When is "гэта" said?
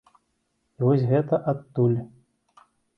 1.13-1.41